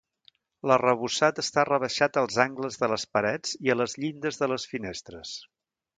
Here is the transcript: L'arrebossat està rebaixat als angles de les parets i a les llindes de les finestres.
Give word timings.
L'arrebossat 0.69 1.41
està 1.43 1.65
rebaixat 1.69 2.19
als 2.21 2.39
angles 2.45 2.81
de 2.85 2.89
les 2.95 3.07
parets 3.19 3.53
i 3.67 3.73
a 3.75 3.77
les 3.79 3.95
llindes 4.05 4.41
de 4.45 4.51
les 4.53 4.67
finestres. 4.73 5.35